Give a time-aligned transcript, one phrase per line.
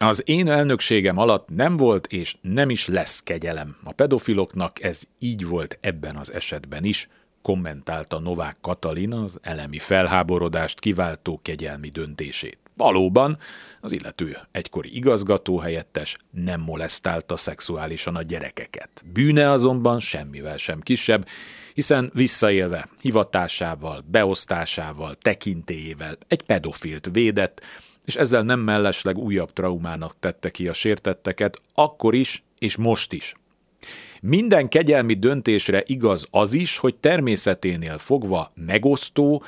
[0.00, 3.76] Az én elnökségem alatt nem volt és nem is lesz kegyelem.
[3.84, 7.08] A pedofiloknak ez így volt ebben az esetben is,
[7.42, 12.58] kommentálta Novák Katalin az elemi felháborodást kiváltó kegyelmi döntését.
[12.76, 13.38] Valóban,
[13.80, 19.04] az illető egykori igazgató helyettes nem molesztálta szexuálisan a gyerekeket.
[19.12, 21.26] Bűne azonban semmivel sem kisebb,
[21.74, 27.62] hiszen visszaélve hivatásával, beosztásával, tekintélyével egy pedofilt védett,
[28.08, 33.34] és ezzel nem mellesleg újabb traumának tette ki a sértetteket, akkor is és most is.
[34.20, 39.42] Minden kegyelmi döntésre igaz az is, hogy természeténél fogva megosztó,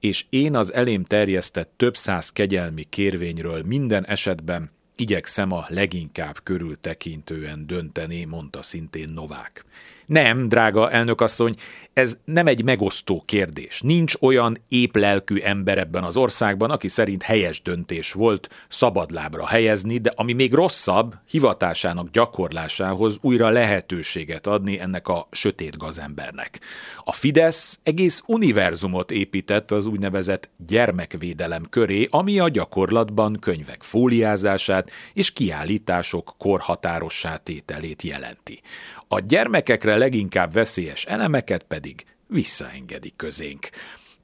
[0.00, 7.66] és én az elém terjesztett több száz kegyelmi kérvényről minden esetben igyekszem a leginkább körültekintően
[7.66, 9.64] dönteni, mondta szintén Novák.
[10.06, 11.54] Nem, drága elnökasszony,
[11.92, 13.80] ez nem egy megosztó kérdés.
[13.80, 20.12] Nincs olyan éplelkű ember ebben az országban, aki szerint helyes döntés volt szabadlábra helyezni, de
[20.14, 26.60] ami még rosszabb, hivatásának gyakorlásához újra lehetőséget adni ennek a sötét gazembernek.
[26.98, 35.32] A Fidesz egész univerzumot épített az úgynevezett gyermekvédelem köré, ami a gyakorlatban könyvek fóliázását és
[35.32, 38.60] kiállítások korhatárossá tételét jelenti.
[39.08, 43.68] A gyermekekre leginkább veszélyes elemeket pedig visszaengedik közénk.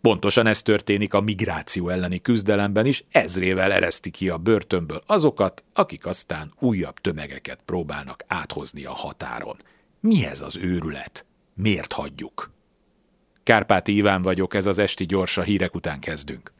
[0.00, 6.06] Pontosan ez történik a migráció elleni küzdelemben is, ezrével ereszti ki a börtönből azokat, akik
[6.06, 9.56] aztán újabb tömegeket próbálnak áthozni a határon.
[10.00, 11.26] Mi ez az őrület?
[11.54, 12.50] Miért hagyjuk?
[13.42, 16.52] Kárpáti Iván vagyok, ez az esti gyorsa hírek után kezdünk.